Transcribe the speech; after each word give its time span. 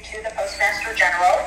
to 0.00 0.24
the 0.24 0.32
Postmaster 0.32 0.96
General. 0.96 1.44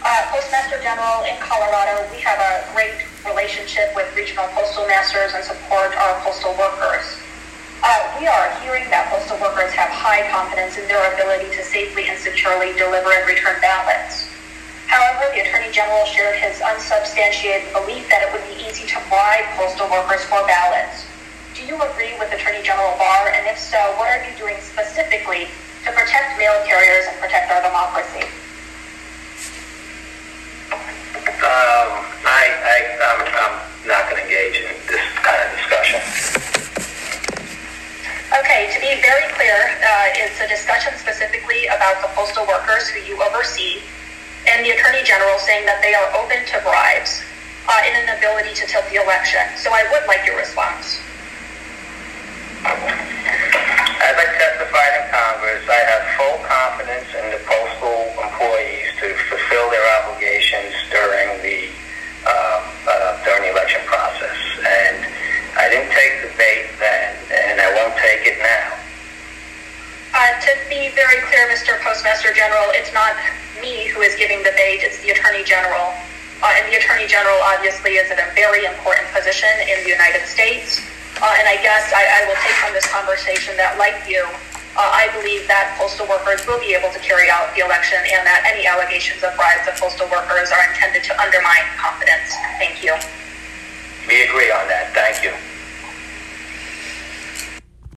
Uh, 0.00 0.24
Postmaster 0.32 0.80
General 0.80 1.28
in 1.28 1.36
Colorado, 1.44 2.08
we 2.08 2.16
have 2.24 2.40
a 2.40 2.64
great 2.72 3.04
relationship 3.28 3.92
with 3.92 4.08
regional 4.16 4.48
postal 4.56 4.88
masters 4.88 5.36
and 5.36 5.44
support 5.44 5.92
our 6.00 6.16
postal 6.24 6.56
workers. 6.56 7.04
Uh, 7.84 8.16
we 8.16 8.24
are 8.24 8.48
hearing 8.64 8.88
that 8.88 9.12
postal 9.12 9.36
workers 9.44 9.76
have 9.76 9.92
high 9.92 10.24
confidence 10.32 10.80
in 10.80 10.88
their 10.88 11.04
ability 11.12 11.52
to 11.52 11.60
safely 11.60 12.08
and 12.08 12.16
securely 12.16 12.72
deliver 12.80 13.12
and 13.12 13.28
return 13.28 13.60
ballots. 13.60 14.24
However, 14.88 15.28
the 15.36 15.44
Attorney 15.44 15.68
General 15.68 16.08
shared 16.08 16.40
his 16.40 16.64
unsubstantiated 16.64 17.76
belief 17.76 18.08
that 18.08 18.24
it 18.24 18.32
would 18.32 18.44
be 18.48 18.56
easy 18.64 18.88
to 18.88 18.96
bribe 19.12 19.44
postal 19.60 19.90
workers 19.92 20.24
for 20.24 20.40
ballots. 20.48 21.04
Do 21.52 21.68
you 21.68 21.76
agree 21.76 22.16
with 22.16 22.32
Attorney 22.32 22.64
General 22.64 22.96
Barr? 22.96 23.36
And 23.36 23.44
if 23.52 23.60
so, 23.60 23.76
what 24.00 24.08
are 24.08 24.24
you 24.24 24.32
doing 24.40 24.56
specifically 24.64 25.52
to 25.82 25.90
protect 25.90 26.38
mail 26.38 26.54
carriers 26.62 27.02
and 27.06 27.10
protect 27.22 27.46
our 27.54 27.62
democracy? 27.62 28.26
Um, 31.38 31.90
I, 32.26 32.42
I, 32.50 32.76
I'm, 32.98 33.20
I'm 33.30 33.56
not 33.86 34.10
going 34.10 34.18
to 34.18 34.26
engage 34.26 34.58
in 34.58 34.74
this 34.90 35.06
kind 35.22 35.38
of 35.38 35.54
discussion. 35.54 36.02
Okay, 38.42 38.74
to 38.74 38.78
be 38.82 38.98
very 38.98 39.30
clear, 39.38 39.54
uh, 39.54 40.18
it's 40.18 40.40
a 40.42 40.48
discussion 40.50 40.98
specifically 40.98 41.70
about 41.70 42.02
the 42.02 42.10
postal 42.18 42.42
workers 42.50 42.88
who 42.90 42.98
you 43.06 43.14
oversee 43.22 43.86
and 44.50 44.66
the 44.66 44.74
Attorney 44.74 45.06
General 45.06 45.38
saying 45.38 45.62
that 45.66 45.78
they 45.78 45.94
are 45.94 46.10
open 46.18 46.42
to 46.42 46.56
bribes 46.66 47.22
uh, 47.70 47.86
in 47.86 47.94
an 48.02 48.18
ability 48.18 48.50
to 48.58 48.66
tilt 48.66 48.82
the 48.90 48.98
election. 48.98 49.46
So 49.54 49.70
I 49.70 49.86
would 49.94 50.02
like 50.10 50.26
your 50.26 50.34
response. 50.34 50.98
As 54.02 54.18
I 54.18 54.26
testified 54.34 54.92
in 54.98 55.04
Congress, 55.14 55.62
I 55.70 55.80
have 55.86 56.02
full 56.18 56.38
confidence 56.42 57.06
in 57.14 57.30
the 57.30 57.40
postal 57.46 58.10
employees 58.18 58.90
to 58.98 59.14
fulfill 59.30 59.70
their 59.70 59.86
obligations 60.02 60.74
during 60.90 61.38
the 61.42 61.70
um, 62.26 62.62
uh, 62.86 63.18
during 63.22 63.42
the 63.46 63.50
election 63.50 63.82
process, 63.86 64.38
and 64.58 65.06
I 65.54 65.70
didn't 65.70 65.91
take 66.02 66.26
the 66.26 66.32
bait 66.34 66.66
then, 66.82 67.14
and 67.30 67.62
I 67.62 67.70
won't 67.78 67.94
take 68.02 68.26
it 68.26 68.38
now. 68.42 68.74
Uh, 70.12 70.34
to 70.42 70.50
be 70.66 70.90
very 70.98 71.22
clear, 71.30 71.46
Mr. 71.48 71.78
Postmaster 71.80 72.34
General, 72.34 72.74
it's 72.74 72.92
not 72.92 73.14
me 73.62 73.86
who 73.88 74.02
is 74.02 74.18
giving 74.18 74.42
the 74.42 74.52
bait, 74.58 74.82
it's 74.82 74.98
the 75.00 75.14
Attorney 75.14 75.46
General. 75.46 75.94
Uh, 76.42 76.50
and 76.58 76.66
the 76.66 76.76
Attorney 76.76 77.06
General 77.06 77.38
obviously 77.54 78.02
is 78.02 78.10
in 78.10 78.18
a 78.18 78.28
very 78.34 78.66
important 78.66 79.06
position 79.14 79.48
in 79.70 79.78
the 79.86 79.90
United 79.94 80.26
States. 80.26 80.82
Uh, 81.22 81.38
and 81.38 81.46
I 81.46 81.54
guess 81.62 81.94
I, 81.94 82.02
I, 82.02 82.20
will 82.26 82.40
take 82.42 82.58
from 82.58 82.74
this 82.74 82.88
conversation 82.90 83.54
that, 83.62 83.78
like 83.78 83.94
you, 84.10 84.26
uh, 84.74 84.82
I 84.82 85.06
believe 85.14 85.46
that 85.46 85.78
postal 85.78 86.08
workers 86.10 86.42
will 86.50 86.58
be 86.58 86.74
able 86.74 86.90
to 86.90 86.98
carry 86.98 87.30
out 87.30 87.54
the 87.54 87.62
election 87.62 88.02
and 88.02 88.26
that 88.26 88.42
any 88.42 88.66
allegations 88.66 89.22
of 89.22 89.30
bribes 89.38 89.70
of 89.70 89.78
postal 89.78 90.10
workers 90.10 90.50
are 90.50 90.64
intended 90.74 91.06
to 91.06 91.12
undermine 91.22 91.62
confidence. 91.78 92.34
Thank 92.58 92.82
you. 92.82 92.98
We 94.10 94.26
agree 94.26 94.50
on 94.50 94.66
that. 94.66 94.90
Thank 94.90 95.11
you. 95.11 95.11